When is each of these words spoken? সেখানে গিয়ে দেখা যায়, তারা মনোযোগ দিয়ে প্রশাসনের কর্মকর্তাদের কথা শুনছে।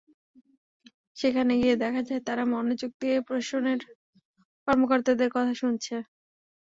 সেখানে 1.17 1.53
গিয়ে 1.61 1.75
দেখা 1.83 2.01
যায়, 2.07 2.21
তারা 2.27 2.43
মনোযোগ 2.53 2.91
দিয়ে 3.01 3.17
প্রশাসনের 3.27 3.79
কর্মকর্তাদের 4.67 5.29
কথা 5.35 5.53
শুনছে। 5.61 5.95